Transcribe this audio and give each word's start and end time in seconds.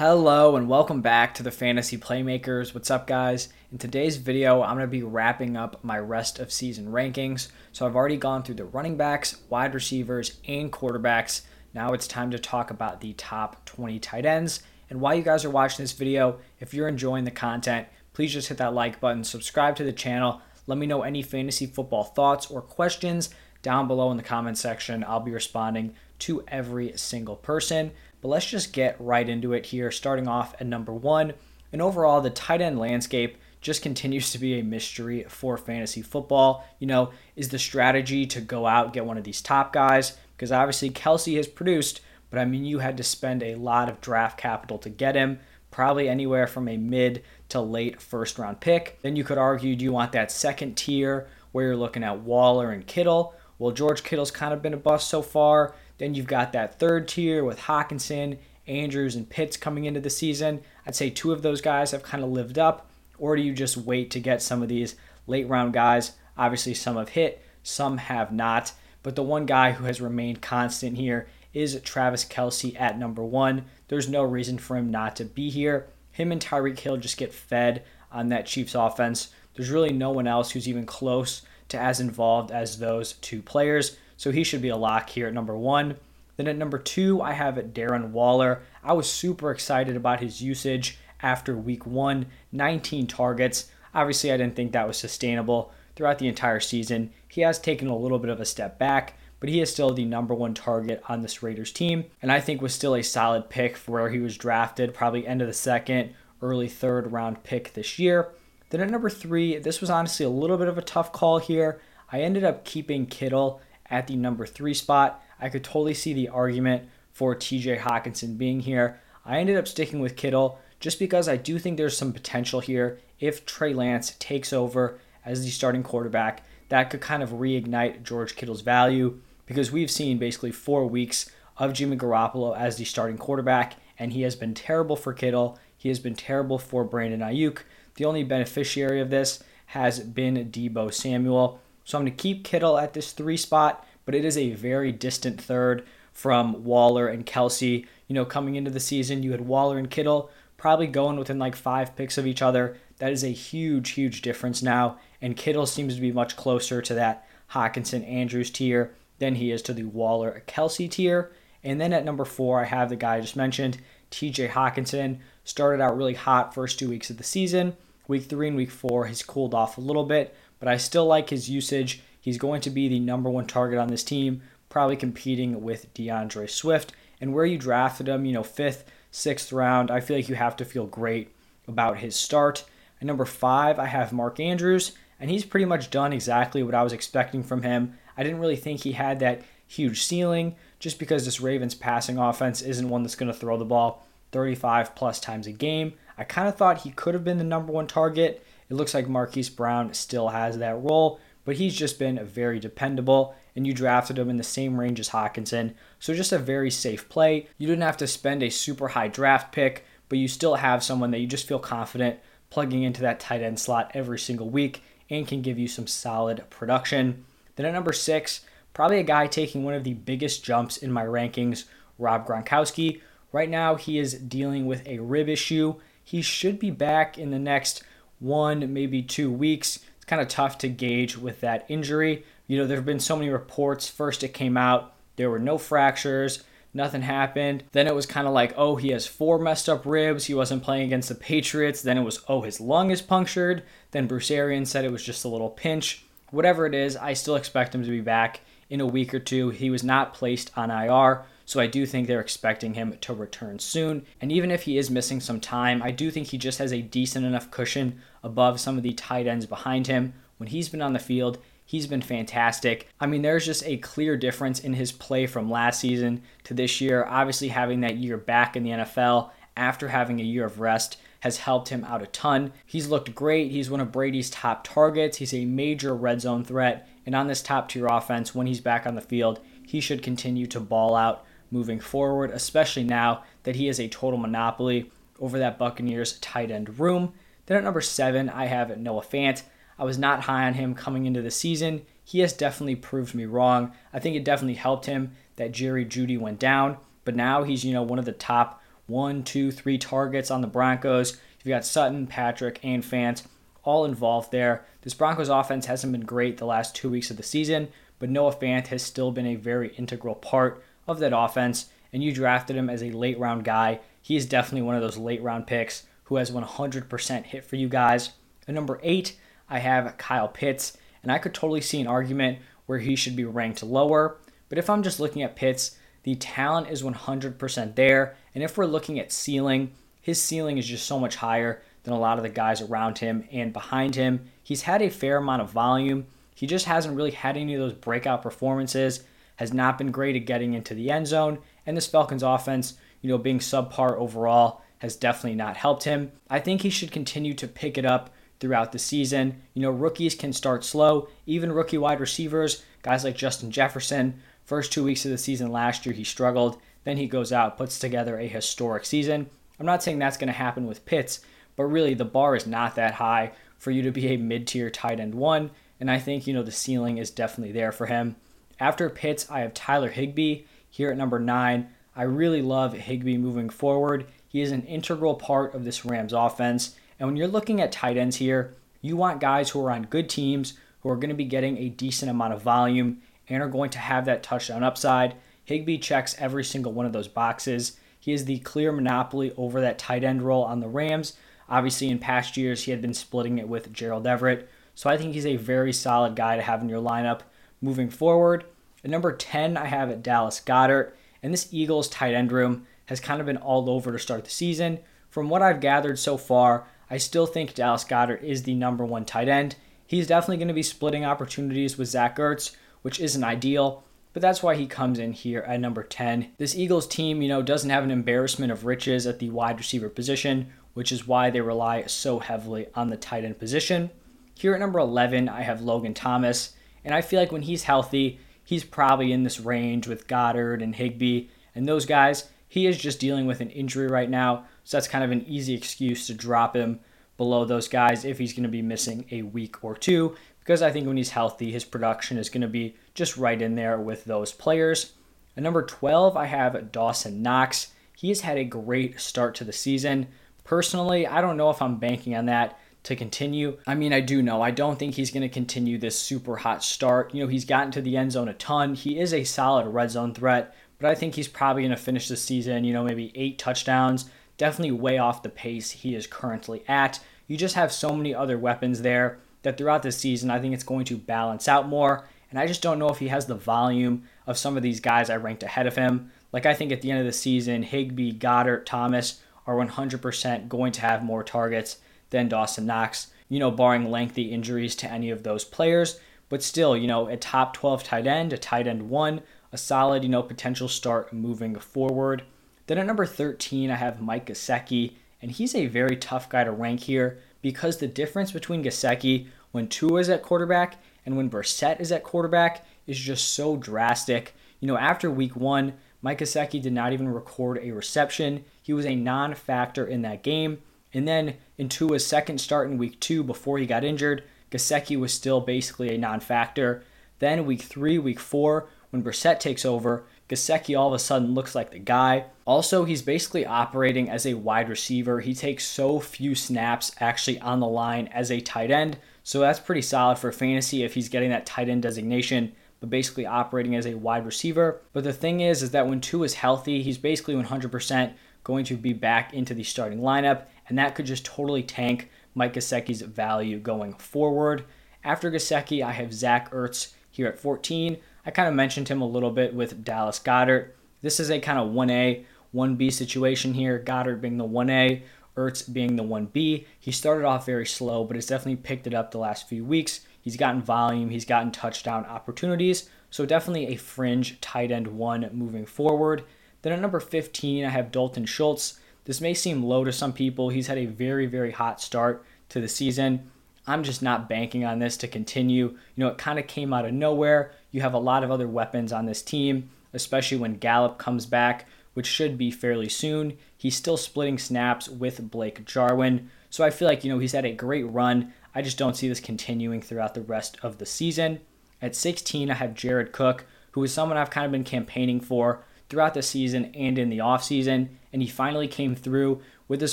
Hello 0.00 0.56
and 0.56 0.66
welcome 0.66 1.02
back 1.02 1.34
to 1.34 1.42
the 1.42 1.50
Fantasy 1.50 1.98
Playmakers. 1.98 2.72
What's 2.72 2.90
up, 2.90 3.06
guys? 3.06 3.50
In 3.70 3.76
today's 3.76 4.16
video, 4.16 4.62
I'm 4.62 4.76
going 4.76 4.86
to 4.86 4.90
be 4.90 5.02
wrapping 5.02 5.58
up 5.58 5.84
my 5.84 5.98
rest 5.98 6.38
of 6.38 6.50
season 6.50 6.86
rankings. 6.86 7.48
So 7.72 7.84
I've 7.84 7.94
already 7.94 8.16
gone 8.16 8.42
through 8.42 8.54
the 8.54 8.64
running 8.64 8.96
backs, 8.96 9.36
wide 9.50 9.74
receivers, 9.74 10.38
and 10.48 10.72
quarterbacks. 10.72 11.42
Now 11.74 11.92
it's 11.92 12.08
time 12.08 12.30
to 12.30 12.38
talk 12.38 12.70
about 12.70 13.02
the 13.02 13.12
top 13.12 13.62
20 13.66 13.98
tight 13.98 14.24
ends. 14.24 14.62
And 14.88 15.02
while 15.02 15.14
you 15.14 15.22
guys 15.22 15.44
are 15.44 15.50
watching 15.50 15.82
this 15.82 15.92
video, 15.92 16.38
if 16.60 16.72
you're 16.72 16.88
enjoying 16.88 17.24
the 17.24 17.30
content, 17.30 17.86
please 18.14 18.32
just 18.32 18.48
hit 18.48 18.56
that 18.56 18.72
like 18.72 19.00
button, 19.00 19.22
subscribe 19.22 19.76
to 19.76 19.84
the 19.84 19.92
channel. 19.92 20.40
Let 20.66 20.78
me 20.78 20.86
know 20.86 21.02
any 21.02 21.22
fantasy 21.22 21.66
football 21.66 22.04
thoughts 22.04 22.50
or 22.50 22.62
questions 22.62 23.28
down 23.60 23.86
below 23.86 24.10
in 24.10 24.16
the 24.16 24.22
comment 24.22 24.56
section. 24.56 25.04
I'll 25.04 25.20
be 25.20 25.30
responding 25.30 25.94
to 26.20 26.42
every 26.48 26.96
single 26.96 27.36
person. 27.36 27.92
But 28.20 28.28
let's 28.28 28.46
just 28.46 28.72
get 28.72 28.96
right 29.00 29.28
into 29.28 29.52
it 29.52 29.66
here, 29.66 29.90
starting 29.90 30.28
off 30.28 30.54
at 30.60 30.66
number 30.66 30.92
one. 30.92 31.32
And 31.72 31.80
overall, 31.80 32.20
the 32.20 32.30
tight 32.30 32.60
end 32.60 32.78
landscape 32.78 33.38
just 33.60 33.82
continues 33.82 34.30
to 34.32 34.38
be 34.38 34.58
a 34.58 34.64
mystery 34.64 35.24
for 35.28 35.56
fantasy 35.56 36.02
football. 36.02 36.66
You 36.78 36.86
know, 36.86 37.10
is 37.36 37.48
the 37.48 37.58
strategy 37.58 38.26
to 38.26 38.40
go 38.40 38.66
out 38.66 38.92
get 38.92 39.06
one 39.06 39.18
of 39.18 39.24
these 39.24 39.42
top 39.42 39.72
guys? 39.72 40.16
Because 40.36 40.52
obviously 40.52 40.90
Kelce 40.90 41.36
has 41.36 41.46
produced, 41.46 42.00
but 42.30 42.38
I 42.38 42.44
mean, 42.44 42.64
you 42.64 42.78
had 42.78 42.96
to 42.96 43.02
spend 43.02 43.42
a 43.42 43.56
lot 43.56 43.88
of 43.88 44.00
draft 44.00 44.38
capital 44.38 44.78
to 44.78 44.88
get 44.88 45.14
him, 45.14 45.40
probably 45.70 46.08
anywhere 46.08 46.46
from 46.46 46.68
a 46.68 46.76
mid 46.76 47.22
to 47.50 47.60
late 47.60 48.00
first 48.00 48.38
round 48.38 48.60
pick. 48.60 48.98
Then 49.02 49.16
you 49.16 49.24
could 49.24 49.38
argue, 49.38 49.76
do 49.76 49.84
you 49.84 49.92
want 49.92 50.12
that 50.12 50.32
second 50.32 50.76
tier 50.76 51.28
where 51.52 51.66
you're 51.66 51.76
looking 51.76 52.04
at 52.04 52.20
Waller 52.20 52.70
and 52.70 52.86
Kittle? 52.86 53.34
Well, 53.60 53.72
George 53.72 54.02
Kittle's 54.02 54.30
kind 54.30 54.54
of 54.54 54.62
been 54.62 54.72
a 54.72 54.78
bust 54.78 55.10
so 55.10 55.20
far. 55.20 55.74
Then 55.98 56.14
you've 56.14 56.26
got 56.26 56.54
that 56.54 56.78
third 56.78 57.06
tier 57.06 57.44
with 57.44 57.58
Hockenson, 57.60 58.38
Andrews, 58.66 59.14
and 59.14 59.28
Pitts 59.28 59.58
coming 59.58 59.84
into 59.84 60.00
the 60.00 60.08
season. 60.08 60.62
I'd 60.86 60.96
say 60.96 61.10
two 61.10 61.30
of 61.30 61.42
those 61.42 61.60
guys 61.60 61.90
have 61.90 62.02
kind 62.02 62.24
of 62.24 62.30
lived 62.30 62.58
up. 62.58 62.90
Or 63.18 63.36
do 63.36 63.42
you 63.42 63.52
just 63.52 63.76
wait 63.76 64.10
to 64.12 64.18
get 64.18 64.40
some 64.40 64.62
of 64.62 64.70
these 64.70 64.96
late 65.26 65.46
round 65.46 65.74
guys? 65.74 66.12
Obviously, 66.38 66.72
some 66.72 66.96
have 66.96 67.10
hit, 67.10 67.44
some 67.62 67.98
have 67.98 68.32
not. 68.32 68.72
But 69.02 69.14
the 69.14 69.22
one 69.22 69.44
guy 69.44 69.72
who 69.72 69.84
has 69.84 70.00
remained 70.00 70.40
constant 70.40 70.96
here 70.96 71.28
is 71.52 71.78
Travis 71.82 72.24
Kelce 72.24 72.80
at 72.80 72.98
number 72.98 73.22
one. 73.22 73.66
There's 73.88 74.08
no 74.08 74.22
reason 74.22 74.56
for 74.56 74.78
him 74.78 74.90
not 74.90 75.16
to 75.16 75.26
be 75.26 75.50
here. 75.50 75.86
Him 76.12 76.32
and 76.32 76.40
Tyreek 76.40 76.78
Hill 76.78 76.96
just 76.96 77.18
get 77.18 77.34
fed 77.34 77.84
on 78.10 78.30
that 78.30 78.46
Chiefs 78.46 78.74
offense. 78.74 79.34
There's 79.54 79.70
really 79.70 79.92
no 79.92 80.12
one 80.12 80.26
else 80.26 80.50
who's 80.50 80.66
even 80.66 80.86
close 80.86 81.42
to 81.70 81.78
as 81.78 82.00
involved 82.00 82.50
as 82.50 82.78
those 82.78 83.14
two 83.14 83.42
players. 83.42 83.96
So 84.16 84.30
he 84.30 84.44
should 84.44 84.62
be 84.62 84.68
a 84.68 84.76
lock 84.76 85.10
here 85.10 85.26
at 85.26 85.34
number 85.34 85.56
one. 85.56 85.96
Then 86.36 86.48
at 86.48 86.56
number 86.56 86.78
two, 86.78 87.20
I 87.20 87.32
have 87.32 87.56
Darren 87.56 88.10
Waller. 88.10 88.62
I 88.82 88.92
was 88.92 89.10
super 89.10 89.50
excited 89.50 89.96
about 89.96 90.20
his 90.20 90.42
usage 90.42 90.98
after 91.22 91.56
week 91.56 91.86
one 91.86 92.26
19 92.52 93.06
targets. 93.06 93.70
Obviously, 93.94 94.32
I 94.32 94.36
didn't 94.36 94.56
think 94.56 94.72
that 94.72 94.86
was 94.86 94.96
sustainable 94.96 95.72
throughout 95.96 96.18
the 96.18 96.28
entire 96.28 96.60
season. 96.60 97.10
He 97.28 97.42
has 97.42 97.58
taken 97.58 97.88
a 97.88 97.96
little 97.96 98.18
bit 98.18 98.30
of 98.30 98.40
a 98.40 98.44
step 98.44 98.78
back, 98.78 99.14
but 99.38 99.48
he 99.48 99.60
is 99.60 99.70
still 99.70 99.92
the 99.92 100.04
number 100.04 100.34
one 100.34 100.54
target 100.54 101.02
on 101.08 101.22
this 101.22 101.42
Raiders 101.42 101.72
team, 101.72 102.04
and 102.22 102.30
I 102.30 102.40
think 102.40 102.62
was 102.62 102.74
still 102.74 102.94
a 102.94 103.02
solid 103.02 103.50
pick 103.50 103.76
for 103.76 103.92
where 103.92 104.10
he 104.10 104.18
was 104.18 104.36
drafted, 104.36 104.94
probably 104.94 105.26
end 105.26 105.42
of 105.42 105.48
the 105.48 105.54
second, 105.54 106.14
early 106.42 106.68
third 106.68 107.12
round 107.12 107.42
pick 107.42 107.74
this 107.74 107.98
year. 107.98 108.28
Then 108.70 108.80
at 108.80 108.90
number 108.90 109.10
three, 109.10 109.58
this 109.58 109.80
was 109.80 109.90
honestly 109.90 110.24
a 110.24 110.30
little 110.30 110.56
bit 110.56 110.68
of 110.68 110.78
a 110.78 110.82
tough 110.82 111.12
call 111.12 111.38
here. 111.38 111.80
I 112.10 112.22
ended 112.22 112.44
up 112.44 112.64
keeping 112.64 113.06
Kittle 113.06 113.60
at 113.90 114.06
the 114.06 114.16
number 114.16 114.46
three 114.46 114.74
spot. 114.74 115.22
I 115.40 115.48
could 115.48 115.64
totally 115.64 115.94
see 115.94 116.12
the 116.12 116.28
argument 116.28 116.88
for 117.12 117.34
TJ 117.34 117.80
Hockenson 117.80 118.38
being 118.38 118.60
here. 118.60 119.00
I 119.24 119.38
ended 119.38 119.56
up 119.56 119.68
sticking 119.68 120.00
with 120.00 120.16
Kittle 120.16 120.58
just 120.78 120.98
because 120.98 121.28
I 121.28 121.36
do 121.36 121.58
think 121.58 121.76
there's 121.76 121.96
some 121.96 122.12
potential 122.12 122.60
here 122.60 122.98
if 123.18 123.44
Trey 123.44 123.74
Lance 123.74 124.16
takes 124.18 124.52
over 124.52 124.98
as 125.24 125.44
the 125.44 125.50
starting 125.50 125.82
quarterback. 125.82 126.42
That 126.68 126.90
could 126.90 127.00
kind 127.00 127.22
of 127.22 127.30
reignite 127.30 128.02
George 128.04 128.36
Kittle's 128.36 128.62
value 128.62 129.20
because 129.46 129.72
we've 129.72 129.90
seen 129.90 130.18
basically 130.18 130.52
four 130.52 130.86
weeks 130.86 131.30
of 131.58 131.72
Jimmy 131.72 131.96
Garoppolo 131.96 132.56
as 132.56 132.76
the 132.76 132.84
starting 132.84 133.18
quarterback, 133.18 133.74
and 133.98 134.12
he 134.12 134.22
has 134.22 134.36
been 134.36 134.54
terrible 134.54 134.96
for 134.96 135.12
Kittle. 135.12 135.58
He 135.76 135.88
has 135.88 135.98
been 135.98 136.14
terrible 136.14 136.58
for 136.58 136.84
Brandon 136.84 137.20
Aiyuk. 137.20 137.58
The 138.00 138.06
only 138.06 138.24
beneficiary 138.24 138.98
of 139.02 139.10
this 139.10 139.44
has 139.66 140.00
been 140.00 140.50
Deebo 140.50 140.90
Samuel. 140.90 141.60
So 141.84 141.98
I'm 141.98 142.04
going 142.04 142.16
to 142.16 142.22
keep 142.22 142.44
Kittle 142.44 142.78
at 142.78 142.94
this 142.94 143.12
three 143.12 143.36
spot, 143.36 143.86
but 144.06 144.14
it 144.14 144.24
is 144.24 144.38
a 144.38 144.54
very 144.54 144.90
distant 144.90 145.38
third 145.38 145.84
from 146.10 146.64
Waller 146.64 147.08
and 147.08 147.26
Kelce. 147.26 147.84
You 148.06 148.14
know, 148.14 148.24
coming 148.24 148.56
into 148.56 148.70
the 148.70 148.80
season, 148.80 149.22
you 149.22 149.32
had 149.32 149.42
Waller 149.42 149.76
and 149.76 149.90
Kittle 149.90 150.30
probably 150.56 150.86
going 150.86 151.18
within 151.18 151.38
like 151.38 151.54
five 151.54 151.94
picks 151.94 152.16
of 152.16 152.26
each 152.26 152.40
other. 152.40 152.78
That 153.00 153.12
is 153.12 153.22
a 153.22 153.28
huge, 153.28 153.90
huge 153.90 154.22
difference 154.22 154.62
now. 154.62 154.96
And 155.20 155.36
Kittle 155.36 155.66
seems 155.66 155.94
to 155.94 156.00
be 156.00 156.10
much 156.10 156.36
closer 156.36 156.80
to 156.80 156.94
that 156.94 157.28
Hockenson 157.50 158.08
Andrews 158.08 158.50
tier 158.50 158.94
than 159.18 159.34
he 159.34 159.52
is 159.52 159.60
to 159.60 159.74
the 159.74 159.84
Waller 159.84 160.42
Kelce 160.46 160.90
tier. 160.90 161.32
And 161.62 161.78
then 161.78 161.92
at 161.92 162.06
number 162.06 162.24
four, 162.24 162.62
I 162.62 162.64
have 162.64 162.88
the 162.88 162.96
guy 162.96 163.16
I 163.16 163.20
just 163.20 163.36
mentioned, 163.36 163.76
TJ 164.10 164.52
Hockenson. 164.52 165.18
Started 165.44 165.82
out 165.82 165.98
really 165.98 166.14
hot 166.14 166.54
first 166.54 166.78
two 166.78 166.88
weeks 166.88 167.10
of 167.10 167.18
the 167.18 167.24
season. 167.24 167.76
Week 168.10 168.24
three 168.24 168.48
and 168.48 168.56
week 168.56 168.72
four, 168.72 169.04
has 169.04 169.22
cooled 169.22 169.54
off 169.54 169.78
a 169.78 169.80
little 169.80 170.02
bit, 170.02 170.34
but 170.58 170.66
I 170.66 170.78
still 170.78 171.06
like 171.06 171.30
his 171.30 171.48
usage. 171.48 172.02
He's 172.20 172.38
going 172.38 172.60
to 172.62 172.68
be 172.68 172.88
the 172.88 172.98
number 172.98 173.30
one 173.30 173.46
target 173.46 173.78
on 173.78 173.86
this 173.86 174.02
team, 174.02 174.42
probably 174.68 174.96
competing 174.96 175.62
with 175.62 175.94
D'Andre 175.94 176.48
Swift. 176.48 176.92
And 177.20 177.32
where 177.32 177.44
you 177.44 177.56
drafted 177.56 178.08
him, 178.08 178.24
you 178.24 178.32
know, 178.32 178.42
fifth, 178.42 178.84
sixth 179.12 179.52
round, 179.52 179.92
I 179.92 180.00
feel 180.00 180.16
like 180.16 180.28
you 180.28 180.34
have 180.34 180.56
to 180.56 180.64
feel 180.64 180.86
great 180.86 181.32
about 181.68 181.98
his 181.98 182.16
start. 182.16 182.64
At 183.00 183.06
number 183.06 183.24
five, 183.24 183.78
I 183.78 183.86
have 183.86 184.12
Mark 184.12 184.40
Andrews, 184.40 184.90
and 185.20 185.30
he's 185.30 185.44
pretty 185.44 185.66
much 185.66 185.90
done 185.90 186.12
exactly 186.12 186.64
what 186.64 186.74
I 186.74 186.82
was 186.82 186.92
expecting 186.92 187.44
from 187.44 187.62
him. 187.62 187.96
I 188.16 188.24
didn't 188.24 188.40
really 188.40 188.56
think 188.56 188.80
he 188.80 188.90
had 188.90 189.20
that 189.20 189.42
huge 189.68 190.02
ceiling 190.02 190.56
just 190.80 190.98
because 190.98 191.26
this 191.26 191.40
Ravens 191.40 191.76
passing 191.76 192.18
offense 192.18 192.60
isn't 192.60 192.88
one 192.88 193.04
that's 193.04 193.14
going 193.14 193.32
to 193.32 193.38
throw 193.38 193.56
the 193.56 193.64
ball 193.64 194.04
35 194.32 194.96
plus 194.96 195.20
times 195.20 195.46
a 195.46 195.52
game. 195.52 195.92
I 196.20 196.24
kind 196.24 196.46
of 196.46 196.54
thought 196.54 196.82
he 196.82 196.90
could 196.90 197.14
have 197.14 197.24
been 197.24 197.38
the 197.38 197.44
number 197.44 197.72
one 197.72 197.86
target. 197.86 198.44
It 198.68 198.74
looks 198.74 198.92
like 198.92 199.08
Marquise 199.08 199.48
Brown 199.48 199.94
still 199.94 200.28
has 200.28 200.58
that 200.58 200.82
role, 200.82 201.18
but 201.46 201.56
he's 201.56 201.74
just 201.74 201.98
been 201.98 202.22
very 202.26 202.60
dependable, 202.60 203.34
and 203.56 203.66
you 203.66 203.72
drafted 203.72 204.18
him 204.18 204.28
in 204.28 204.36
the 204.36 204.42
same 204.42 204.78
range 204.78 205.00
as 205.00 205.08
Hockenson. 205.08 205.72
So 205.98 206.12
just 206.12 206.30
a 206.30 206.38
very 206.38 206.70
safe 206.70 207.08
play. 207.08 207.46
You 207.56 207.66
didn't 207.66 207.84
have 207.84 207.96
to 207.96 208.06
spend 208.06 208.42
a 208.42 208.50
super 208.50 208.88
high 208.88 209.08
draft 209.08 209.50
pick, 209.50 209.86
but 210.10 210.18
you 210.18 210.28
still 210.28 210.56
have 210.56 210.84
someone 210.84 211.10
that 211.12 211.20
you 211.20 211.26
just 211.26 211.48
feel 211.48 211.58
confident 211.58 212.18
plugging 212.50 212.82
into 212.82 213.00
that 213.00 213.18
tight 213.18 213.40
end 213.40 213.58
slot 213.58 213.90
every 213.94 214.18
single 214.18 214.50
week 214.50 214.82
and 215.08 215.26
can 215.26 215.40
give 215.40 215.58
you 215.58 215.68
some 215.68 215.86
solid 215.86 216.44
production. 216.50 217.24
Then 217.56 217.64
at 217.64 217.72
number 217.72 217.94
six, 217.94 218.42
probably 218.74 218.98
a 218.98 219.04
guy 219.04 219.26
taking 219.26 219.64
one 219.64 219.74
of 219.74 219.84
the 219.84 219.94
biggest 219.94 220.44
jumps 220.44 220.76
in 220.76 220.92
my 220.92 221.04
rankings, 221.04 221.64
Rob 221.98 222.26
Gronkowski. 222.26 223.00
Right 223.32 223.48
now, 223.48 223.76
he 223.76 223.98
is 223.98 224.12
dealing 224.12 224.66
with 224.66 224.86
a 224.86 224.98
rib 224.98 225.30
issue. 225.30 225.76
He 226.10 226.22
should 226.22 226.58
be 226.58 226.72
back 226.72 227.18
in 227.18 227.30
the 227.30 227.38
next 227.38 227.84
one, 228.18 228.72
maybe 228.72 229.00
two 229.00 229.30
weeks. 229.30 229.78
It's 229.94 230.04
kind 230.06 230.20
of 230.20 230.26
tough 230.26 230.58
to 230.58 230.68
gauge 230.68 231.16
with 231.16 231.40
that 231.42 231.64
injury. 231.68 232.24
You 232.48 232.58
know, 232.58 232.66
there 232.66 232.78
have 232.78 232.84
been 232.84 232.98
so 232.98 233.14
many 233.14 233.30
reports. 233.30 233.88
First, 233.88 234.24
it 234.24 234.34
came 234.34 234.56
out 234.56 234.92
there 235.14 235.30
were 235.30 235.38
no 235.38 235.56
fractures, 235.56 236.42
nothing 236.74 237.02
happened. 237.02 237.62
Then 237.70 237.86
it 237.86 237.94
was 237.94 238.06
kind 238.06 238.26
of 238.26 238.32
like, 238.32 238.54
oh, 238.56 238.74
he 238.74 238.88
has 238.88 239.06
four 239.06 239.38
messed 239.38 239.68
up 239.68 239.86
ribs. 239.86 240.24
He 240.24 240.34
wasn't 240.34 240.64
playing 240.64 240.86
against 240.86 241.10
the 241.10 241.14
Patriots. 241.14 241.80
Then 241.80 241.96
it 241.96 242.02
was, 242.02 242.24
oh, 242.26 242.40
his 242.40 242.60
lung 242.60 242.90
is 242.90 243.02
punctured. 243.02 243.62
Then 243.92 244.08
Bruce 244.08 244.32
Arians 244.32 244.68
said 244.68 244.84
it 244.84 244.90
was 244.90 245.04
just 245.04 245.24
a 245.24 245.28
little 245.28 245.50
pinch. 245.50 246.04
Whatever 246.32 246.66
it 246.66 246.74
is, 246.74 246.96
I 246.96 247.12
still 247.12 247.36
expect 247.36 247.72
him 247.72 247.84
to 247.84 247.90
be 247.90 248.00
back 248.00 248.40
in 248.68 248.80
a 248.80 248.86
week 248.86 249.14
or 249.14 249.20
two. 249.20 249.50
He 249.50 249.70
was 249.70 249.84
not 249.84 250.12
placed 250.12 250.50
on 250.56 250.72
IR, 250.72 251.24
so 251.50 251.58
I 251.58 251.66
do 251.66 251.84
think 251.84 252.06
they're 252.06 252.20
expecting 252.20 252.74
him 252.74 252.96
to 253.00 253.12
return 253.12 253.58
soon. 253.58 254.06
And 254.20 254.30
even 254.30 254.52
if 254.52 254.62
he 254.62 254.78
is 254.78 254.88
missing 254.88 255.18
some 255.18 255.40
time, 255.40 255.82
I 255.82 255.90
do 255.90 256.08
think 256.08 256.28
he 256.28 256.38
just 256.38 256.60
has 256.60 256.72
a 256.72 256.80
decent 256.80 257.26
enough 257.26 257.50
cushion 257.50 258.00
above 258.22 258.60
some 258.60 258.76
of 258.76 258.84
the 258.84 258.92
tight 258.92 259.26
ends 259.26 259.46
behind 259.46 259.88
him. 259.88 260.12
When 260.36 260.46
he's 260.48 260.68
been 260.68 260.80
on 260.80 260.92
the 260.92 261.00
field, 261.00 261.38
he's 261.66 261.88
been 261.88 262.02
fantastic. 262.02 262.86
I 263.00 263.06
mean, 263.06 263.22
there's 263.22 263.46
just 263.46 263.64
a 263.66 263.78
clear 263.78 264.16
difference 264.16 264.60
in 264.60 264.74
his 264.74 264.92
play 264.92 265.26
from 265.26 265.50
last 265.50 265.80
season 265.80 266.22
to 266.44 266.54
this 266.54 266.80
year. 266.80 267.04
Obviously, 267.04 267.48
having 267.48 267.80
that 267.80 267.96
year 267.96 268.16
back 268.16 268.54
in 268.54 268.62
the 268.62 268.70
NFL 268.70 269.30
after 269.56 269.88
having 269.88 270.20
a 270.20 270.22
year 270.22 270.44
of 270.44 270.60
rest 270.60 270.98
has 271.18 271.38
helped 271.38 271.70
him 271.70 271.82
out 271.82 272.00
a 272.00 272.06
ton. 272.06 272.52
He's 272.64 272.86
looked 272.86 273.12
great. 273.12 273.50
He's 273.50 273.68
one 273.68 273.80
of 273.80 273.90
Brady's 273.90 274.30
top 274.30 274.62
targets. 274.62 275.16
He's 275.16 275.34
a 275.34 275.46
major 275.46 275.96
red 275.96 276.20
zone 276.20 276.44
threat. 276.44 276.88
And 277.04 277.16
on 277.16 277.26
this 277.26 277.42
top 277.42 277.70
tier 277.70 277.86
offense, 277.86 278.36
when 278.36 278.46
he's 278.46 278.60
back 278.60 278.86
on 278.86 278.94
the 278.94 279.00
field, 279.00 279.40
he 279.66 279.80
should 279.80 280.04
continue 280.04 280.46
to 280.46 280.60
ball 280.60 280.94
out 280.94 281.24
moving 281.50 281.80
forward, 281.80 282.30
especially 282.30 282.84
now 282.84 283.24
that 283.42 283.56
he 283.56 283.66
has 283.66 283.80
a 283.80 283.88
total 283.88 284.18
monopoly 284.18 284.90
over 285.18 285.38
that 285.38 285.58
Buccaneers 285.58 286.18
tight 286.20 286.50
end 286.50 286.78
room. 286.78 287.12
Then 287.46 287.58
at 287.58 287.64
number 287.64 287.80
seven, 287.80 288.28
I 288.28 288.46
have 288.46 288.78
Noah 288.78 289.02
Fant. 289.02 289.42
I 289.78 289.84
was 289.84 289.98
not 289.98 290.22
high 290.22 290.46
on 290.46 290.54
him 290.54 290.74
coming 290.74 291.06
into 291.06 291.22
the 291.22 291.30
season. 291.30 291.82
He 292.04 292.20
has 292.20 292.32
definitely 292.32 292.76
proved 292.76 293.14
me 293.14 293.24
wrong. 293.24 293.72
I 293.92 293.98
think 293.98 294.16
it 294.16 294.24
definitely 294.24 294.54
helped 294.54 294.86
him 294.86 295.12
that 295.36 295.52
Jerry 295.52 295.84
Jeudy 295.84 296.18
went 296.18 296.38
down, 296.38 296.76
but 297.04 297.16
now 297.16 297.44
he's, 297.44 297.64
you 297.64 297.72
know, 297.72 297.82
one 297.82 297.98
of 297.98 298.04
the 298.04 298.12
top 298.12 298.62
one, 298.86 299.22
two, 299.22 299.50
three 299.50 299.78
targets 299.78 300.30
on 300.30 300.40
the 300.40 300.46
Broncos. 300.46 301.18
You've 301.42 301.54
got 301.54 301.64
Sutton, 301.64 302.06
Patrick, 302.06 302.60
and 302.62 302.82
Fant 302.82 303.22
all 303.62 303.84
involved 303.84 304.32
there. 304.32 304.64
This 304.82 304.94
Broncos 304.94 305.28
offense 305.28 305.66
hasn't 305.66 305.92
been 305.92 306.02
great 306.02 306.38
the 306.38 306.46
last 306.46 306.74
two 306.74 306.90
weeks 306.90 307.10
of 307.10 307.16
the 307.16 307.22
season, 307.22 307.68
but 307.98 308.10
Noah 308.10 308.34
Fant 308.34 308.68
has 308.68 308.82
still 308.82 309.12
been 309.12 309.26
a 309.26 309.36
very 309.36 309.74
integral 309.76 310.14
part 310.14 310.62
of 310.86 310.98
that 310.98 311.16
offense, 311.16 311.70
and 311.92 312.02
you 312.02 312.12
drafted 312.12 312.56
him 312.56 312.70
as 312.70 312.82
a 312.82 312.90
late 312.90 313.18
round 313.18 313.44
guy. 313.44 313.80
He 314.00 314.16
is 314.16 314.26
definitely 314.26 314.62
one 314.62 314.76
of 314.76 314.82
those 314.82 314.96
late 314.96 315.22
round 315.22 315.46
picks 315.46 315.84
who 316.04 316.16
has 316.16 316.30
100% 316.30 317.24
hit 317.24 317.44
for 317.44 317.56
you 317.56 317.68
guys. 317.68 318.10
At 318.48 318.54
number 318.54 318.80
eight, 318.82 319.16
I 319.48 319.58
have 319.58 319.96
Kyle 319.98 320.28
Pitts, 320.28 320.76
and 321.02 321.12
I 321.12 321.18
could 321.18 321.34
totally 321.34 321.60
see 321.60 321.80
an 321.80 321.86
argument 321.86 322.38
where 322.66 322.78
he 322.78 322.96
should 322.96 323.16
be 323.16 323.24
ranked 323.24 323.62
lower. 323.62 324.18
But 324.48 324.58
if 324.58 324.68
I'm 324.68 324.82
just 324.82 325.00
looking 325.00 325.22
at 325.22 325.36
Pitts, 325.36 325.76
the 326.02 326.14
talent 326.14 326.68
is 326.68 326.82
100% 326.82 327.74
there. 327.74 328.16
And 328.34 328.42
if 328.42 328.56
we're 328.56 328.66
looking 328.66 328.98
at 328.98 329.12
ceiling, 329.12 329.72
his 330.00 330.22
ceiling 330.22 330.58
is 330.58 330.66
just 330.66 330.86
so 330.86 330.98
much 330.98 331.16
higher 331.16 331.62
than 331.82 331.94
a 331.94 331.98
lot 331.98 332.18
of 332.18 332.22
the 332.22 332.28
guys 332.28 332.60
around 332.60 332.98
him 332.98 333.24
and 333.30 333.52
behind 333.52 333.94
him. 333.94 334.26
He's 334.42 334.62
had 334.62 334.82
a 334.82 334.90
fair 334.90 335.18
amount 335.18 335.42
of 335.42 335.50
volume. 335.50 336.06
He 336.34 336.46
just 336.46 336.66
hasn't 336.66 336.96
really 336.96 337.10
had 337.10 337.36
any 337.36 337.54
of 337.54 337.60
those 337.60 337.74
breakout 337.74 338.22
performances, 338.22 339.04
has 339.40 339.54
not 339.54 339.78
been 339.78 339.90
great 339.90 340.14
at 340.16 340.26
getting 340.26 340.52
into 340.52 340.74
the 340.74 340.90
end 340.90 341.06
zone. 341.06 341.38
And 341.64 341.74
this 341.74 341.86
Falcons 341.86 342.22
offense, 342.22 342.74
you 343.00 343.08
know, 343.08 343.16
being 343.16 343.38
subpar 343.38 343.96
overall, 343.96 344.60
has 344.80 344.96
definitely 344.96 345.34
not 345.34 345.56
helped 345.56 345.84
him. 345.84 346.12
I 346.28 346.40
think 346.40 346.60
he 346.60 346.68
should 346.68 346.92
continue 346.92 347.32
to 347.32 347.48
pick 347.48 347.78
it 347.78 347.86
up 347.86 348.10
throughout 348.38 348.72
the 348.72 348.78
season. 348.78 349.40
You 349.54 349.62
know, 349.62 349.70
rookies 349.70 350.14
can 350.14 350.34
start 350.34 350.62
slow, 350.62 351.08
even 351.24 351.52
rookie 351.52 351.78
wide 351.78 352.00
receivers, 352.00 352.62
guys 352.82 353.02
like 353.02 353.16
Justin 353.16 353.50
Jefferson. 353.50 354.20
First 354.44 354.74
two 354.74 354.84
weeks 354.84 355.06
of 355.06 355.10
the 355.10 355.16
season 355.16 355.50
last 355.50 355.86
year, 355.86 355.94
he 355.94 356.04
struggled. 356.04 356.60
Then 356.84 356.98
he 356.98 357.06
goes 357.06 357.32
out, 357.32 357.56
puts 357.56 357.78
together 357.78 358.18
a 358.18 358.28
historic 358.28 358.84
season. 358.84 359.30
I'm 359.58 359.64
not 359.64 359.82
saying 359.82 359.98
that's 359.98 360.18
going 360.18 360.28
to 360.28 360.34
happen 360.34 360.66
with 360.66 360.84
Pitts, 360.84 361.20
but 361.56 361.64
really 361.64 361.94
the 361.94 362.04
bar 362.04 362.36
is 362.36 362.46
not 362.46 362.74
that 362.74 362.92
high 362.92 363.32
for 363.56 363.70
you 363.70 363.80
to 363.84 363.90
be 363.90 364.08
a 364.08 364.18
mid 364.18 364.46
tier 364.46 364.68
tight 364.68 365.00
end 365.00 365.14
one. 365.14 365.50
And 365.80 365.90
I 365.90 365.98
think, 365.98 366.26
you 366.26 366.34
know, 366.34 366.42
the 366.42 366.52
ceiling 366.52 366.98
is 366.98 367.10
definitely 367.10 367.52
there 367.52 367.72
for 367.72 367.86
him. 367.86 368.16
After 368.60 368.90
Pitts, 368.90 369.26
I 369.30 369.40
have 369.40 369.54
Tyler 369.54 369.88
Higbee 369.88 370.42
here 370.68 370.90
at 370.90 370.98
number 370.98 371.18
nine. 371.18 371.70
I 371.96 372.02
really 372.02 372.42
love 372.42 372.74
Higbee 372.74 373.16
moving 373.16 373.48
forward. 373.48 374.06
He 374.28 374.42
is 374.42 374.52
an 374.52 374.64
integral 374.64 375.14
part 375.14 375.54
of 375.54 375.64
this 375.64 375.86
Rams 375.86 376.12
offense. 376.12 376.76
And 376.98 377.08
when 377.08 377.16
you're 377.16 377.26
looking 377.26 377.62
at 377.62 377.72
tight 377.72 377.96
ends 377.96 378.16
here, 378.16 378.54
you 378.82 378.96
want 378.96 379.18
guys 379.20 379.48
who 379.50 379.64
are 379.64 379.70
on 379.70 379.84
good 379.84 380.10
teams, 380.10 380.58
who 380.80 380.90
are 380.90 380.96
going 380.96 381.08
to 381.08 381.14
be 381.14 381.24
getting 381.24 381.56
a 381.56 381.70
decent 381.70 382.10
amount 382.10 382.34
of 382.34 382.42
volume 382.42 383.00
and 383.30 383.42
are 383.42 383.48
going 383.48 383.70
to 383.70 383.78
have 383.78 384.04
that 384.04 384.22
touchdown 384.22 384.62
upside. 384.62 385.16
Higbee 385.42 385.78
checks 385.78 386.14
every 386.18 386.44
single 386.44 386.72
one 386.72 386.84
of 386.84 386.92
those 386.92 387.08
boxes. 387.08 387.78
He 387.98 388.12
is 388.12 388.26
the 388.26 388.40
clear 388.40 388.72
monopoly 388.72 389.32
over 389.38 389.62
that 389.62 389.78
tight 389.78 390.04
end 390.04 390.20
role 390.20 390.44
on 390.44 390.60
the 390.60 390.68
Rams. 390.68 391.14
Obviously, 391.48 391.88
in 391.88 391.98
past 391.98 392.36
years, 392.36 392.64
he 392.64 392.70
had 392.72 392.82
been 392.82 392.94
splitting 392.94 393.38
it 393.38 393.48
with 393.48 393.72
Gerald 393.72 394.06
Everett. 394.06 394.50
So 394.74 394.90
I 394.90 394.98
think 394.98 395.14
he's 395.14 395.26
a 395.26 395.36
very 395.36 395.72
solid 395.72 396.14
guy 396.14 396.36
to 396.36 396.42
have 396.42 396.60
in 396.60 396.68
your 396.68 396.82
lineup 396.82 397.22
moving 397.60 397.90
forward. 397.90 398.44
At 398.84 398.90
number 398.90 399.12
10, 399.12 399.56
I 399.56 399.66
have 399.66 399.90
at 399.90 400.02
Dallas 400.02 400.40
Goedert. 400.40 400.92
And 401.22 401.32
this 401.32 401.48
Eagles 401.52 401.88
tight 401.88 402.14
end 402.14 402.32
room 402.32 402.66
has 402.86 403.00
kind 403.00 403.20
of 403.20 403.26
been 403.26 403.36
all 403.36 403.68
over 403.68 403.92
to 403.92 403.98
start 403.98 404.24
the 404.24 404.30
season. 404.30 404.78
From 405.10 405.28
what 405.28 405.42
I've 405.42 405.60
gathered 405.60 405.98
so 405.98 406.16
far, 406.16 406.66
I 406.88 406.96
still 406.96 407.26
think 407.26 407.54
Dallas 407.54 407.84
Goedert 407.84 408.22
is 408.22 408.42
the 408.42 408.54
number 408.54 408.84
one 408.84 409.04
tight 409.04 409.28
end. 409.28 409.56
He's 409.86 410.06
definitely 410.06 410.38
going 410.38 410.48
to 410.48 410.54
be 410.54 410.62
splitting 410.62 411.04
opportunities 411.04 411.76
with 411.76 411.88
Zach 411.88 412.16
Ertz, 412.16 412.54
which 412.82 413.00
isn't 413.00 413.24
ideal, 413.24 413.82
but 414.12 414.22
that's 414.22 414.42
why 414.42 414.54
he 414.54 414.66
comes 414.66 414.98
in 414.98 415.12
here 415.12 415.40
at 415.40 415.60
number 415.60 415.82
10. 415.82 416.32
This 416.38 416.56
Eagles 416.56 416.86
team, 416.86 417.22
you 417.22 417.28
know, 417.28 417.42
doesn't 417.42 417.70
have 417.70 417.84
an 417.84 417.90
embarrassment 417.90 418.50
of 418.50 418.64
riches 418.64 419.06
at 419.06 419.18
the 419.18 419.30
wide 419.30 419.58
receiver 419.58 419.88
position, 419.88 420.52
which 420.74 420.90
is 420.92 421.06
why 421.06 421.30
they 421.30 421.40
rely 421.40 421.84
so 421.86 422.18
heavily 422.18 422.66
on 422.74 422.88
the 422.88 422.96
tight 422.96 423.24
end 423.24 423.38
position. 423.38 423.90
Here 424.34 424.54
at 424.54 424.60
number 424.60 424.78
11, 424.78 425.28
I 425.28 425.42
have 425.42 425.60
Logan 425.60 425.94
Thomas, 425.94 426.54
and 426.84 426.94
I 426.94 427.00
feel 427.00 427.20
like 427.20 427.32
when 427.32 427.42
he's 427.42 427.64
healthy, 427.64 428.20
he's 428.44 428.64
probably 428.64 429.12
in 429.12 429.22
this 429.22 429.40
range 429.40 429.86
with 429.86 430.06
Goedert 430.06 430.62
and 430.62 430.74
Higbee 430.74 431.28
and 431.54 431.68
those 431.68 431.86
guys. 431.86 432.28
He 432.48 432.66
is 432.66 432.78
just 432.78 432.98
dealing 432.98 433.26
with 433.26 433.40
an 433.40 433.50
injury 433.50 433.86
right 433.86 434.10
now, 434.10 434.46
so 434.64 434.76
that's 434.76 434.88
kind 434.88 435.04
of 435.04 435.12
an 435.12 435.24
easy 435.26 435.54
excuse 435.54 436.06
to 436.06 436.14
drop 436.14 436.56
him 436.56 436.80
below 437.16 437.44
those 437.44 437.68
guys 437.68 438.04
if 438.04 438.18
he's 438.18 438.32
going 438.32 438.44
to 438.44 438.48
be 438.48 438.62
missing 438.62 439.06
a 439.10 439.22
week 439.22 439.62
or 439.62 439.76
two. 439.76 440.16
Because 440.40 440.62
I 440.62 440.72
think 440.72 440.86
when 440.86 440.96
he's 440.96 441.10
healthy, 441.10 441.52
his 441.52 441.64
production 441.64 442.18
is 442.18 442.30
going 442.30 442.40
to 442.40 442.48
be 442.48 442.74
just 442.94 443.16
right 443.16 443.40
in 443.40 443.54
there 443.54 443.78
with 443.78 444.04
those 444.04 444.32
players. 444.32 444.94
At 445.36 445.42
number 445.42 445.62
12, 445.62 446.16
I 446.16 446.26
have 446.26 446.72
Dawson 446.72 447.22
Knox. 447.22 447.72
He 447.94 448.08
has 448.08 448.22
had 448.22 448.38
a 448.38 448.44
great 448.44 448.98
start 449.00 449.34
to 449.36 449.44
the 449.44 449.52
season. 449.52 450.08
Personally, 450.42 451.06
I 451.06 451.20
don't 451.20 451.36
know 451.36 451.50
if 451.50 451.62
I'm 451.62 451.76
banking 451.76 452.16
on 452.16 452.26
that 452.26 452.58
to 452.82 452.96
continue. 452.96 453.58
I 453.66 453.74
mean, 453.74 453.92
I 453.92 454.00
do 454.00 454.22
know. 454.22 454.40
I 454.40 454.50
don't 454.50 454.78
think 454.78 454.94
he's 454.94 455.10
going 455.10 455.22
to 455.22 455.28
continue 455.28 455.78
this 455.78 455.98
super 455.98 456.36
hot 456.36 456.64
start. 456.64 457.14
You 457.14 457.22
know, 457.22 457.28
he's 457.28 457.44
gotten 457.44 457.70
to 457.72 457.82
the 457.82 457.96
end 457.96 458.12
zone 458.12 458.28
a 458.28 458.34
ton. 458.34 458.74
He 458.74 458.98
is 458.98 459.12
a 459.12 459.24
solid 459.24 459.66
red 459.68 459.90
zone 459.90 460.14
threat, 460.14 460.54
but 460.78 460.90
I 460.90 460.94
think 460.94 461.14
he's 461.14 461.28
probably 461.28 461.62
going 461.62 461.76
to 461.76 461.82
finish 461.82 462.08
the 462.08 462.16
season, 462.16 462.64
you 462.64 462.72
know, 462.72 462.84
maybe 462.84 463.12
eight 463.14 463.38
touchdowns, 463.38 464.08
definitely 464.38 464.72
way 464.72 464.98
off 464.98 465.22
the 465.22 465.28
pace 465.28 465.70
he 465.70 465.94
is 465.94 466.06
currently 466.06 466.62
at. 466.66 467.00
You 467.26 467.36
just 467.36 467.54
have 467.54 467.72
so 467.72 467.94
many 467.94 468.14
other 468.14 468.38
weapons 468.38 468.82
there 468.82 469.18
that 469.42 469.58
throughout 469.58 469.82
the 469.82 469.92
season, 469.92 470.30
I 470.30 470.40
think 470.40 470.54
it's 470.54 470.64
going 470.64 470.84
to 470.86 470.96
balance 470.96 471.48
out 471.48 471.68
more. 471.68 472.06
And 472.30 472.38
I 472.38 472.46
just 472.46 472.62
don't 472.62 472.78
know 472.78 472.88
if 472.88 472.98
he 472.98 473.08
has 473.08 473.26
the 473.26 473.34
volume 473.34 474.04
of 474.26 474.38
some 474.38 474.56
of 474.56 474.62
these 474.62 474.80
guys 474.80 475.10
I 475.10 475.16
ranked 475.16 475.42
ahead 475.42 475.66
of 475.66 475.76
him. 475.76 476.12
Like, 476.32 476.46
I 476.46 476.54
think 476.54 476.70
at 476.70 476.80
the 476.80 476.90
end 476.90 477.00
of 477.00 477.06
the 477.06 477.12
season, 477.12 477.64
Higbee, 477.64 478.12
Goedert, 478.12 478.64
Thomas 478.64 479.20
are 479.46 479.56
100% 479.56 480.48
going 480.48 480.72
to 480.72 480.80
have 480.80 481.02
more 481.02 481.24
targets 481.24 481.78
than 482.10 482.28
Dawson 482.28 482.66
Knox, 482.66 483.08
you 483.28 483.38
know, 483.38 483.50
barring 483.50 483.90
lengthy 483.90 484.32
injuries 484.32 484.74
to 484.76 484.90
any 484.90 485.10
of 485.10 485.22
those 485.22 485.44
players. 485.44 485.98
But 486.28 486.42
still, 486.42 486.76
you 486.76 486.86
know, 486.86 487.08
a 487.08 487.16
top 487.16 487.54
12 487.54 487.82
tight 487.82 488.06
end, 488.06 488.32
a 488.32 488.38
tight 488.38 488.66
end 488.66 488.88
one, 488.88 489.22
a 489.52 489.58
solid, 489.58 490.02
you 490.02 490.08
know, 490.08 490.22
potential 490.22 490.68
start 490.68 491.12
moving 491.12 491.56
forward. 491.56 492.22
Then 492.66 492.78
at 492.78 492.86
number 492.86 493.06
13, 493.06 493.70
I 493.70 493.76
have 493.76 494.00
Mike 494.00 494.26
Gesicki, 494.26 494.92
and 495.20 495.32
he's 495.32 495.54
a 495.54 495.66
very 495.66 495.96
tough 495.96 496.28
guy 496.28 496.44
to 496.44 496.52
rank 496.52 496.80
here 496.80 497.18
because 497.42 497.78
the 497.78 497.88
difference 497.88 498.32
between 498.32 498.62
Gesicki 498.62 499.26
when 499.50 499.66
Tua 499.66 500.00
is 500.00 500.08
at 500.08 500.22
quarterback 500.22 500.80
and 501.04 501.16
when 501.16 501.30
Brissett 501.30 501.80
is 501.80 501.90
at 501.90 502.04
quarterback 502.04 502.64
is 502.86 502.98
just 502.98 503.34
so 503.34 503.56
drastic. 503.56 504.34
You 504.60 504.68
know, 504.68 504.78
after 504.78 505.10
week 505.10 505.34
one, 505.34 505.74
Mike 506.02 506.18
Gesicki 506.18 506.60
did 506.62 506.72
not 506.72 506.92
even 506.92 507.08
record 507.08 507.58
a 507.58 507.72
reception. 507.72 508.44
He 508.62 508.72
was 508.72 508.86
a 508.86 508.94
non 508.94 509.34
factor 509.34 509.86
in 509.86 510.02
that 510.02 510.22
game. 510.22 510.58
And 510.92 511.06
then 511.06 511.36
into 511.56 511.88
Tua's 511.88 512.06
second 512.06 512.40
start 512.40 512.70
in 512.70 512.78
week 512.78 512.98
two, 513.00 513.22
before 513.22 513.58
he 513.58 513.66
got 513.66 513.84
injured, 513.84 514.24
Gesicki 514.50 514.98
was 514.98 515.12
still 515.14 515.40
basically 515.40 515.94
a 515.94 515.98
non 515.98 516.20
factor. 516.20 516.82
Then 517.20 517.46
week 517.46 517.62
three, 517.62 517.98
week 517.98 518.18
four, 518.18 518.68
when 518.90 519.02
Brissett 519.02 519.38
takes 519.38 519.64
over, 519.64 520.04
Gesicki 520.28 520.78
all 520.78 520.88
of 520.88 520.94
a 520.94 520.98
sudden 520.98 521.34
looks 521.34 521.54
like 521.54 521.70
the 521.70 521.78
guy. 521.78 522.24
Also, 522.44 522.84
he's 522.84 523.02
basically 523.02 523.46
operating 523.46 524.08
as 524.08 524.26
a 524.26 524.34
wide 524.34 524.68
receiver. 524.68 525.20
He 525.20 525.34
takes 525.34 525.66
so 525.66 526.00
few 526.00 526.34
snaps 526.34 526.92
actually 527.00 527.38
on 527.40 527.60
the 527.60 527.66
line 527.68 528.08
as 528.08 528.30
a 528.30 528.40
tight 528.40 528.70
end. 528.70 528.98
So 529.22 529.40
that's 529.40 529.60
pretty 529.60 529.82
solid 529.82 530.18
for 530.18 530.32
fantasy 530.32 530.82
if 530.82 530.94
he's 530.94 531.08
getting 531.08 531.30
that 531.30 531.46
tight 531.46 531.68
end 531.68 531.82
designation, 531.82 532.52
but 532.80 532.90
basically 532.90 533.26
operating 533.26 533.76
as 533.76 533.86
a 533.86 533.94
wide 533.94 534.24
receiver. 534.24 534.80
But 534.92 535.04
the 535.04 535.12
thing 535.12 535.40
is, 535.40 535.62
is 535.62 535.70
that 535.72 535.86
when 535.86 536.00
Tua 536.00 536.24
is 536.24 536.34
healthy, 536.34 536.82
he's 536.82 536.98
basically 536.98 537.34
100% 537.34 538.12
going 538.42 538.64
to 538.64 538.76
be 538.76 538.92
back 538.92 539.34
into 539.34 539.54
the 539.54 539.62
starting 539.62 540.00
lineup, 540.00 540.44
and 540.70 540.78
that 540.78 540.94
could 540.94 541.06
just 541.06 541.26
totally 541.26 541.62
tank 541.62 542.08
Mike 542.34 542.54
Gesicki's 542.54 543.02
value 543.02 543.58
going 543.58 543.92
forward. 543.94 544.64
After 545.04 545.30
Gesicki, 545.30 545.84
I 545.84 545.92
have 545.92 546.14
Zach 546.14 546.50
Ertz 546.50 546.94
here 547.10 547.26
at 547.26 547.38
14. 547.38 547.98
I 548.24 548.30
kind 548.30 548.48
of 548.48 548.54
mentioned 548.54 548.88
him 548.88 549.02
a 549.02 549.06
little 549.06 549.30
bit 549.30 549.54
with 549.54 549.84
Dallas 549.84 550.18
Goedert. 550.18 550.70
This 551.02 551.20
is 551.20 551.30
a 551.30 551.40
kind 551.40 551.58
of 551.58 551.70
1A, 551.70 552.24
1B 552.54 552.92
situation 552.92 553.54
here. 553.54 553.78
Goedert 553.78 554.20
being 554.20 554.38
the 554.38 554.44
1A, 554.44 555.02
Ertz 555.36 555.72
being 555.72 555.96
the 555.96 556.04
1B. 556.04 556.66
He 556.78 556.92
started 556.92 557.24
off 557.24 557.46
very 557.46 557.66
slow, 557.66 558.04
but 558.04 558.16
has 558.16 558.26
definitely 558.26 558.56
picked 558.56 558.86
it 558.86 558.94
up 558.94 559.10
the 559.10 559.18
last 559.18 559.48
few 559.48 559.64
weeks. 559.64 560.00
He's 560.20 560.36
gotten 560.36 560.62
volume, 560.62 561.10
he's 561.10 561.24
gotten 561.24 561.50
touchdown 561.50 562.04
opportunities. 562.04 562.90
So 563.10 563.26
definitely 563.26 563.68
a 563.68 563.76
fringe 563.76 564.40
tight 564.40 564.70
end 564.70 564.86
one 564.86 565.28
moving 565.32 565.66
forward. 565.66 566.24
Then 566.62 566.72
at 566.72 566.80
number 566.80 567.00
15, 567.00 567.64
I 567.64 567.70
have 567.70 567.90
Dalton 567.90 568.26
Schultz. 568.26 568.78
This 569.10 569.20
may 569.20 569.34
seem 569.34 569.64
low 569.64 569.82
to 569.82 569.92
some 569.92 570.12
people. 570.12 570.50
He's 570.50 570.68
had 570.68 570.78
a 570.78 570.86
very, 570.86 571.26
very 571.26 571.50
hot 571.50 571.80
start 571.80 572.24
to 572.48 572.60
the 572.60 572.68
season. 572.68 573.28
I'm 573.66 573.82
just 573.82 574.02
not 574.02 574.28
banking 574.28 574.64
on 574.64 574.78
this 574.78 574.96
to 574.98 575.08
continue. 575.08 575.64
You 575.64 575.76
know, 575.96 576.06
it 576.06 576.16
kind 576.16 576.38
of 576.38 576.46
came 576.46 576.72
out 576.72 576.84
of 576.84 576.92
nowhere. 576.92 577.50
You 577.72 577.80
have 577.80 577.92
a 577.92 577.98
lot 577.98 578.22
of 578.22 578.30
other 578.30 578.46
weapons 578.46 578.92
on 578.92 579.06
this 579.06 579.20
team, 579.20 579.68
especially 579.92 580.38
when 580.38 580.58
Gallup 580.58 580.98
comes 580.98 581.26
back, 581.26 581.66
which 581.94 582.06
should 582.06 582.38
be 582.38 582.52
fairly 582.52 582.88
soon. 582.88 583.36
He's 583.58 583.74
still 583.74 583.96
splitting 583.96 584.38
snaps 584.38 584.88
with 584.88 585.28
Blake 585.28 585.64
Jarwin. 585.64 586.30
So 586.48 586.62
I 586.62 586.70
feel 586.70 586.86
like, 586.86 587.02
you 587.02 587.10
know, 587.10 587.18
he's 587.18 587.32
had 587.32 587.44
a 587.44 587.52
great 587.52 587.90
run. 587.90 588.32
I 588.54 588.62
just 588.62 588.78
don't 588.78 588.94
see 588.94 589.08
this 589.08 589.18
continuing 589.18 589.82
throughout 589.82 590.14
the 590.14 590.22
rest 590.22 590.56
of 590.62 590.78
the 590.78 590.86
season. 590.86 591.40
At 591.82 591.96
16, 591.96 592.48
I 592.48 592.54
have 592.54 592.74
Jared 592.74 593.10
Cook, 593.10 593.44
who 593.72 593.82
is 593.82 593.92
someone 593.92 594.18
I've 594.18 594.30
kind 594.30 594.46
of 594.46 594.52
been 594.52 594.62
campaigning 594.62 595.18
for 595.18 595.64
throughout 595.90 596.14
the 596.14 596.22
season 596.22 596.66
and 596.74 596.98
in 596.98 597.10
the 597.10 597.18
offseason, 597.18 597.88
and 598.12 598.22
he 598.22 598.28
finally 598.28 598.68
came 598.68 598.94
through 598.94 599.42
with 599.68 599.80
his 599.80 599.92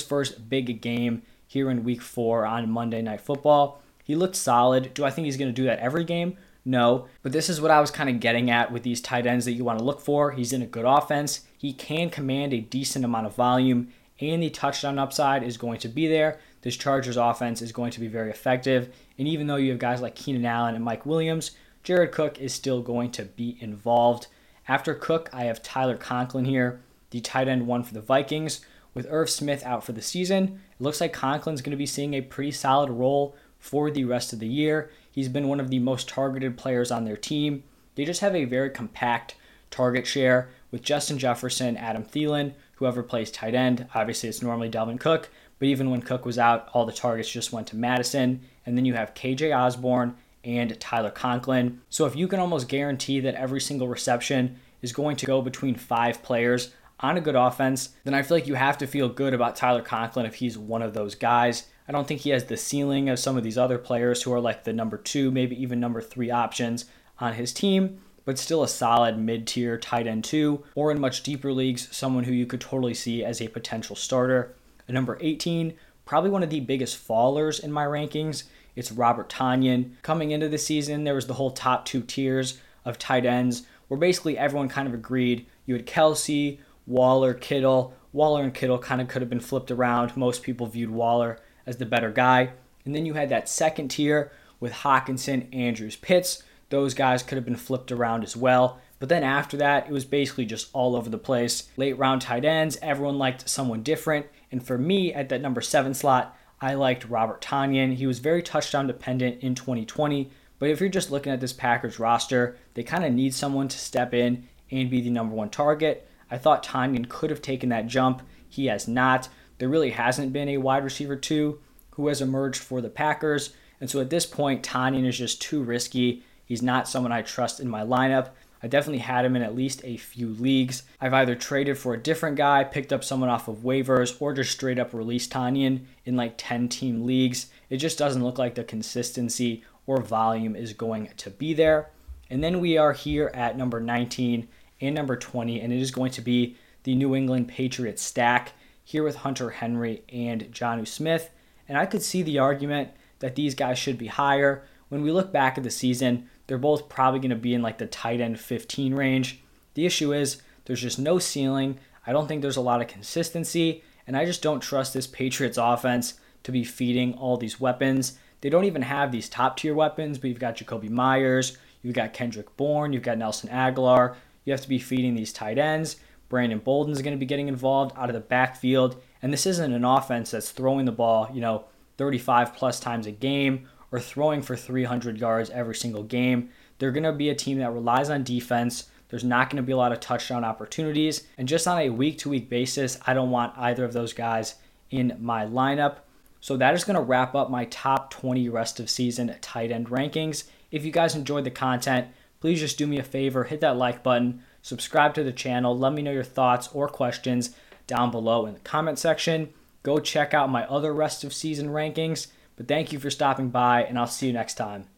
first 0.00 0.48
big 0.48 0.80
game 0.80 1.22
here 1.46 1.70
in 1.70 1.84
week 1.84 2.00
four 2.00 2.46
on 2.46 2.70
Monday 2.70 3.02
Night 3.02 3.20
Football. 3.20 3.82
He 4.04 4.14
looked 4.14 4.36
solid. 4.36 4.94
Do 4.94 5.04
I 5.04 5.10
think 5.10 5.26
he's 5.26 5.36
going 5.36 5.52
to 5.52 5.60
do 5.62 5.66
that 5.66 5.80
every 5.80 6.04
game? 6.04 6.38
No, 6.64 7.06
but 7.22 7.32
this 7.32 7.48
is 7.48 7.60
what 7.60 7.70
I 7.70 7.80
was 7.80 7.90
kind 7.90 8.10
of 8.10 8.20
getting 8.20 8.50
at 8.50 8.70
with 8.70 8.82
these 8.82 9.00
tight 9.00 9.26
ends 9.26 9.44
that 9.44 9.52
you 9.52 9.64
want 9.64 9.78
to 9.78 9.84
look 9.84 10.00
for. 10.00 10.32
He's 10.32 10.52
in 10.52 10.62
a 10.62 10.66
good 10.66 10.84
offense. 10.84 11.46
He 11.56 11.72
can 11.72 12.10
command 12.10 12.52
a 12.52 12.60
decent 12.60 13.04
amount 13.04 13.26
of 13.26 13.34
volume, 13.34 13.88
and 14.20 14.42
the 14.42 14.50
touchdown 14.50 14.98
upside 14.98 15.42
is 15.42 15.56
going 15.56 15.78
to 15.80 15.88
be 15.88 16.06
there. 16.08 16.40
This 16.62 16.76
Chargers 16.76 17.16
offense 17.16 17.62
is 17.62 17.72
going 17.72 17.92
to 17.92 18.00
be 18.00 18.08
very 18.08 18.30
effective. 18.30 18.94
And 19.18 19.26
even 19.26 19.46
though 19.46 19.56
you 19.56 19.70
have 19.70 19.78
guys 19.78 20.02
like 20.02 20.14
Keenan 20.14 20.44
Allen 20.44 20.74
and 20.74 20.84
Mike 20.84 21.06
Williams, 21.06 21.52
Jared 21.84 22.12
Cook 22.12 22.38
is 22.38 22.52
still 22.52 22.82
going 22.82 23.12
to 23.12 23.24
be 23.24 23.56
involved. 23.60 24.26
After 24.68 24.94
Cook, 24.94 25.30
I 25.32 25.44
have 25.44 25.62
Tyler 25.62 25.96
Conklin 25.96 26.44
here, 26.44 26.82
the 27.08 27.22
tight 27.22 27.48
end 27.48 27.66
one 27.66 27.82
for 27.82 27.94
the 27.94 28.02
Vikings. 28.02 28.60
With 28.92 29.06
Irv 29.08 29.30
Smith 29.30 29.64
out 29.64 29.82
for 29.82 29.92
the 29.92 30.02
season, 30.02 30.60
it 30.78 30.82
looks 30.82 31.00
like 31.00 31.14
Conklin's 31.14 31.62
going 31.62 31.70
to 31.70 31.76
be 31.76 31.86
seeing 31.86 32.12
a 32.12 32.20
pretty 32.20 32.50
solid 32.50 32.90
role 32.90 33.34
for 33.58 33.90
the 33.90 34.04
rest 34.04 34.34
of 34.34 34.40
the 34.40 34.46
year. 34.46 34.90
He's 35.10 35.28
been 35.28 35.48
one 35.48 35.58
of 35.58 35.70
the 35.70 35.78
most 35.78 36.06
targeted 36.06 36.58
players 36.58 36.90
on 36.90 37.04
their 37.04 37.16
team. 37.16 37.62
They 37.94 38.04
just 38.04 38.20
have 38.20 38.34
a 38.34 38.44
very 38.44 38.68
compact 38.68 39.36
target 39.70 40.06
share 40.06 40.50
with 40.70 40.82
Justin 40.82 41.18
Jefferson, 41.18 41.76
Adam 41.76 42.04
Thielen, 42.04 42.52
whoever 42.74 43.02
plays 43.02 43.30
tight 43.30 43.54
end. 43.54 43.86
Obviously, 43.94 44.28
it's 44.28 44.42
normally 44.42 44.70
Dalvin 44.70 45.00
Cook, 45.00 45.30
but 45.58 45.68
even 45.68 45.90
when 45.90 46.02
Cook 46.02 46.26
was 46.26 46.38
out, 46.38 46.68
all 46.74 46.84
the 46.84 46.92
targets 46.92 47.30
just 47.30 47.52
went 47.52 47.68
to 47.68 47.76
Mattison. 47.76 48.42
And 48.66 48.76
then 48.76 48.84
you 48.84 48.94
have 48.94 49.14
KJ 49.14 49.56
Osborn 49.56 50.14
and 50.48 50.78
Tyler 50.80 51.10
Conklin. 51.10 51.80
So 51.90 52.06
if 52.06 52.16
you 52.16 52.26
can 52.26 52.40
almost 52.40 52.68
guarantee 52.68 53.20
that 53.20 53.34
every 53.34 53.60
single 53.60 53.88
reception 53.88 54.58
is 54.80 54.92
going 54.92 55.16
to 55.16 55.26
go 55.26 55.42
between 55.42 55.74
five 55.74 56.22
players 56.22 56.72
on 57.00 57.16
a 57.16 57.20
good 57.20 57.36
offense, 57.36 57.90
then 58.04 58.14
I 58.14 58.22
feel 58.22 58.36
like 58.36 58.46
you 58.46 58.54
have 58.54 58.78
to 58.78 58.86
feel 58.86 59.08
good 59.08 59.34
about 59.34 59.56
Tyler 59.56 59.82
Conklin 59.82 60.26
if 60.26 60.36
he's 60.36 60.56
one 60.56 60.82
of 60.82 60.94
those 60.94 61.14
guys. 61.14 61.68
I 61.86 61.92
don't 61.92 62.08
think 62.08 62.22
he 62.22 62.30
has 62.30 62.44
the 62.44 62.56
ceiling 62.56 63.08
of 63.08 63.18
some 63.18 63.36
of 63.36 63.44
these 63.44 63.58
other 63.58 63.78
players 63.78 64.22
who 64.22 64.32
are 64.32 64.40
like 64.40 64.64
the 64.64 64.72
number 64.72 64.96
two, 64.96 65.30
maybe 65.30 65.60
even 65.60 65.80
number 65.80 66.00
three 66.00 66.30
options 66.30 66.86
on 67.18 67.34
his 67.34 67.52
team, 67.52 68.00
but 68.24 68.38
still 68.38 68.62
a 68.62 68.68
solid 68.68 69.18
mid 69.18 69.46
tier 69.46 69.78
tight 69.78 70.06
end 70.06 70.24
two, 70.24 70.64
or 70.74 70.90
in 70.90 71.00
much 71.00 71.22
deeper 71.22 71.52
leagues, 71.52 71.94
someone 71.96 72.24
who 72.24 72.32
you 72.32 72.46
could 72.46 72.60
totally 72.60 72.94
see 72.94 73.24
as 73.24 73.40
a 73.40 73.48
potential 73.48 73.96
starter. 73.96 74.54
At 74.88 74.94
number 74.94 75.18
18, 75.20 75.74
probably 76.04 76.30
one 76.30 76.42
of 76.42 76.50
the 76.50 76.60
biggest 76.60 77.06
fallers 77.06 77.62
in 77.62 77.70
my 77.70 77.84
rankings. 77.84 78.44
It's 78.78 78.92
Robert 78.92 79.28
Tonyan. 79.28 80.00
Coming 80.02 80.30
into 80.30 80.48
the 80.48 80.56
season, 80.56 81.02
there 81.02 81.16
was 81.16 81.26
the 81.26 81.34
whole 81.34 81.50
top 81.50 81.84
two 81.84 82.00
tiers 82.00 82.60
of 82.84 82.96
tight 82.96 83.26
ends 83.26 83.64
where 83.88 83.98
basically 83.98 84.38
everyone 84.38 84.68
kind 84.68 84.86
of 84.86 84.94
agreed 84.94 85.46
you 85.66 85.74
had 85.74 85.84
Kelce, 85.84 86.60
Waller, 86.86 87.34
Kittle. 87.34 87.92
Waller 88.12 88.44
and 88.44 88.54
Kittle 88.54 88.78
kind 88.78 89.00
of 89.00 89.08
could 89.08 89.20
have 89.20 89.28
been 89.28 89.40
flipped 89.40 89.72
around. 89.72 90.16
Most 90.16 90.44
people 90.44 90.68
viewed 90.68 90.90
Waller 90.90 91.40
as 91.66 91.78
the 91.78 91.86
better 91.86 92.12
guy. 92.12 92.52
And 92.84 92.94
then 92.94 93.04
you 93.04 93.14
had 93.14 93.30
that 93.30 93.48
second 93.48 93.88
tier 93.88 94.30
with 94.60 94.72
Hockenson, 94.72 95.52
Andrews, 95.52 95.96
Pitts. 95.96 96.44
Those 96.70 96.94
guys 96.94 97.24
could 97.24 97.34
have 97.34 97.44
been 97.44 97.56
flipped 97.56 97.90
around 97.90 98.22
as 98.22 98.36
well. 98.36 98.80
But 99.00 99.08
then 99.08 99.24
after 99.24 99.56
that, 99.56 99.88
it 99.88 99.92
was 99.92 100.04
basically 100.04 100.46
just 100.46 100.70
all 100.72 100.94
over 100.94 101.10
the 101.10 101.18
place. 101.18 101.68
Late 101.76 101.98
round 101.98 102.22
tight 102.22 102.44
ends, 102.44 102.78
everyone 102.80 103.18
liked 103.18 103.48
someone 103.48 103.82
different. 103.82 104.26
And 104.52 104.64
for 104.64 104.78
me, 104.78 105.12
at 105.12 105.30
that 105.30 105.42
number 105.42 105.60
seven 105.60 105.94
slot, 105.94 106.37
I 106.60 106.74
liked 106.74 107.08
Robert 107.08 107.40
Tonyan. 107.40 107.94
He 107.94 108.06
was 108.06 108.18
very 108.18 108.42
touchdown 108.42 108.86
dependent 108.86 109.42
in 109.42 109.54
2020. 109.54 110.30
But 110.58 110.70
if 110.70 110.80
you're 110.80 110.88
just 110.88 111.10
looking 111.10 111.32
at 111.32 111.40
this 111.40 111.52
Packers 111.52 111.98
roster, 111.98 112.56
they 112.74 112.82
kind 112.82 113.04
of 113.04 113.12
need 113.12 113.34
someone 113.34 113.68
to 113.68 113.78
step 113.78 114.12
in 114.12 114.48
and 114.70 114.90
be 114.90 115.00
the 115.00 115.10
number 115.10 115.34
one 115.34 115.50
target. 115.50 116.08
I 116.30 116.38
thought 116.38 116.64
Tonyan 116.64 117.08
could 117.08 117.30
have 117.30 117.40
taken 117.40 117.68
that 117.68 117.86
jump. 117.86 118.22
He 118.48 118.66
has 118.66 118.88
not. 118.88 119.28
There 119.58 119.68
really 119.68 119.90
hasn't 119.90 120.32
been 120.32 120.48
a 120.48 120.58
wide 120.58 120.84
receiver 120.84 121.16
two 121.16 121.60
who 121.92 122.08
has 122.08 122.20
emerged 122.20 122.60
for 122.60 122.80
the 122.80 122.88
Packers. 122.88 123.54
And 123.80 123.88
so 123.88 124.00
at 124.00 124.10
this 124.10 124.26
point, 124.26 124.62
Tonyan 124.62 125.06
is 125.06 125.18
just 125.18 125.40
too 125.40 125.62
risky. 125.62 126.24
He's 126.44 126.62
not 126.62 126.88
someone 126.88 127.12
I 127.12 127.22
trust 127.22 127.60
in 127.60 127.68
my 127.68 127.82
lineup. 127.82 128.30
I 128.62 128.68
definitely 128.68 128.98
had 128.98 129.24
him 129.24 129.36
in 129.36 129.42
at 129.42 129.54
least 129.54 129.80
a 129.84 129.96
few 129.96 130.28
leagues. 130.28 130.82
I've 131.00 131.14
either 131.14 131.34
traded 131.34 131.78
for 131.78 131.94
a 131.94 132.02
different 132.02 132.36
guy, 132.36 132.64
picked 132.64 132.92
up 132.92 133.04
someone 133.04 133.30
off 133.30 133.48
of 133.48 133.58
waivers, 133.58 134.20
or 134.20 134.32
just 134.32 134.52
straight 134.52 134.78
up 134.78 134.92
released 134.92 135.32
Tonyan 135.32 135.82
in 136.04 136.16
like 136.16 136.34
10 136.36 136.68
team 136.68 137.04
leagues. 137.04 137.46
It 137.70 137.76
just 137.76 137.98
doesn't 137.98 138.24
look 138.24 138.38
like 138.38 138.54
the 138.54 138.64
consistency 138.64 139.62
or 139.86 140.02
volume 140.02 140.56
is 140.56 140.72
going 140.72 141.10
to 141.16 141.30
be 141.30 141.54
there. 141.54 141.90
And 142.30 142.42
then 142.42 142.60
we 142.60 142.76
are 142.76 142.92
here 142.92 143.30
at 143.32 143.56
number 143.56 143.80
19 143.80 144.48
and 144.80 144.94
number 144.94 145.16
20, 145.16 145.60
and 145.60 145.72
it 145.72 145.80
is 145.80 145.90
going 145.90 146.10
to 146.12 146.20
be 146.20 146.56
the 146.82 146.94
New 146.94 147.14
England 147.14 147.48
Patriots 147.48 148.02
stack 148.02 148.52
here 148.84 149.02
with 149.02 149.16
Hunter 149.16 149.50
Henry 149.50 150.02
and 150.12 150.42
Jonnu 150.52 150.86
Smith. 150.86 151.30
And 151.68 151.76
I 151.76 151.86
could 151.86 152.02
see 152.02 152.22
the 152.22 152.38
argument 152.38 152.90
that 153.18 153.34
these 153.34 153.54
guys 153.54 153.78
should 153.78 153.98
be 153.98 154.06
higher. 154.06 154.64
When 154.88 155.02
we 155.02 155.12
look 155.12 155.32
back 155.32 155.58
at 155.58 155.64
the 155.64 155.70
season, 155.70 156.28
they're 156.48 156.58
both 156.58 156.88
probably 156.88 157.20
going 157.20 157.30
to 157.30 157.36
be 157.36 157.54
in 157.54 157.62
like 157.62 157.78
the 157.78 157.86
tight 157.86 158.20
end 158.20 158.40
15 158.40 158.94
range. 158.94 159.40
The 159.74 159.86
issue 159.86 160.12
is 160.12 160.42
there's 160.64 160.82
just 160.82 160.98
no 160.98 161.20
ceiling. 161.20 161.78
I 162.06 162.12
don't 162.12 162.26
think 162.26 162.42
there's 162.42 162.56
a 162.56 162.62
lot 162.62 162.80
of 162.80 162.88
consistency, 162.88 163.84
and 164.06 164.16
I 164.16 164.24
just 164.24 164.42
don't 164.42 164.60
trust 164.60 164.94
this 164.94 165.06
Patriots 165.06 165.58
offense 165.58 166.14
to 166.42 166.50
be 166.50 166.64
feeding 166.64 167.14
all 167.14 167.36
these 167.36 167.60
weapons. 167.60 168.18
They 168.40 168.48
don't 168.48 168.64
even 168.64 168.82
have 168.82 169.12
these 169.12 169.28
top 169.28 169.58
tier 169.58 169.74
weapons, 169.74 170.18
but 170.18 170.28
you've 170.28 170.38
got 170.38 170.56
Jakobi 170.56 170.88
Meyers, 170.88 171.58
you've 171.82 171.94
got 171.94 172.12
Kendrick 172.14 172.56
Bourne, 172.56 172.92
you've 172.92 173.02
got 173.02 173.18
Nelson 173.18 173.50
Agholor. 173.50 174.16
You 174.44 174.52
have 174.52 174.62
to 174.62 174.68
be 174.68 174.78
feeding 174.78 175.14
these 175.14 175.32
tight 175.32 175.58
ends. 175.58 175.96
Brandon 176.30 176.58
Bolden's 176.58 177.02
going 177.02 177.16
to 177.16 177.20
be 177.20 177.26
getting 177.26 177.48
involved 177.48 177.94
out 177.96 178.08
of 178.08 178.14
the 178.14 178.20
backfield, 178.20 179.00
and 179.20 179.32
this 179.32 179.46
isn't 179.46 179.72
an 179.72 179.84
offense 179.84 180.30
that's 180.30 180.50
throwing 180.50 180.86
the 180.86 180.92
ball, 180.92 181.28
you 181.32 181.40
know, 181.40 181.64
35 181.98 182.54
plus 182.54 182.80
times 182.80 183.06
a 183.06 183.10
game 183.10 183.68
or 183.90 184.00
throwing 184.00 184.42
for 184.42 184.56
300 184.56 185.18
yards 185.18 185.50
every 185.50 185.74
single 185.74 186.02
game. 186.02 186.50
They're 186.78 186.92
going 186.92 187.04
to 187.04 187.12
be 187.12 187.30
a 187.30 187.34
team 187.34 187.58
that 187.58 187.72
relies 187.72 188.10
on 188.10 188.22
defense. 188.22 188.88
There's 189.08 189.24
not 189.24 189.50
going 189.50 189.56
to 189.56 189.66
be 189.66 189.72
a 189.72 189.76
lot 189.76 189.92
of 189.92 190.00
touchdown 190.00 190.44
opportunities. 190.44 191.26
And 191.36 191.48
just 191.48 191.66
on 191.66 191.78
a 191.78 191.90
week 191.90 192.18
to 192.18 192.28
week 192.28 192.48
basis, 192.48 192.98
I 193.06 193.14
don't 193.14 193.30
want 193.30 193.56
either 193.56 193.84
of 193.84 193.92
those 193.92 194.12
guys 194.12 194.56
in 194.90 195.16
my 195.20 195.44
lineup. 195.46 195.98
So 196.40 196.56
that 196.56 196.74
is 196.74 196.84
going 196.84 196.96
to 196.96 197.02
wrap 197.02 197.34
up 197.34 197.50
my 197.50 197.64
top 197.66 198.10
20 198.10 198.48
rest 198.48 198.78
of 198.78 198.90
season 198.90 199.34
tight 199.40 199.72
end 199.72 199.88
rankings. 199.88 200.44
If 200.70 200.84
you 200.84 200.92
guys 200.92 201.14
enjoyed 201.14 201.44
the 201.44 201.50
content, 201.50 202.08
please 202.40 202.60
just 202.60 202.78
do 202.78 202.86
me 202.86 202.98
a 202.98 203.02
favor, 203.02 203.44
hit 203.44 203.60
that 203.60 203.76
like 203.76 204.02
button, 204.02 204.42
subscribe 204.62 205.14
to 205.14 205.24
the 205.24 205.32
channel, 205.32 205.76
let 205.76 205.92
me 205.92 206.02
know 206.02 206.12
your 206.12 206.22
thoughts 206.22 206.68
or 206.72 206.88
questions 206.88 207.56
down 207.86 208.10
below 208.10 208.46
in 208.46 208.54
the 208.54 208.60
comment 208.60 208.98
section. 208.98 209.52
Go 209.82 209.98
check 209.98 210.34
out 210.34 210.50
my 210.50 210.64
other 210.66 210.92
rest 210.92 211.24
of 211.24 211.32
season 211.32 211.68
rankings 211.68 212.28
but 212.58 212.68
thank 212.68 212.92
you 212.92 212.98
for 212.98 213.08
stopping 213.08 213.48
by, 213.48 213.84
and 213.84 213.98
I'll 213.98 214.06
see 214.08 214.26
you 214.26 214.32
next 214.34 214.54
time. 214.54 214.84